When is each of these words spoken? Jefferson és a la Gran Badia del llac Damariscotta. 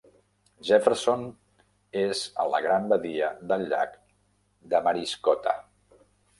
Jefferson 0.69 1.25
és 2.05 2.23
a 2.45 2.47
la 2.55 2.63
Gran 2.67 2.89
Badia 2.95 3.29
del 3.53 3.69
llac 3.75 3.95
Damariscotta. 4.75 5.59